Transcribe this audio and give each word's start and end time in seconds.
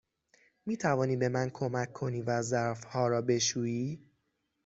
می 0.65 0.77
توانی 0.77 1.17
به 1.17 1.29
من 1.29 1.49
کمک 1.49 1.93
کنی 1.93 2.21
و 2.21 2.41
ظرف 2.41 2.83
ها 2.83 3.07
را 3.07 3.21
بشویی؟ 3.21 4.11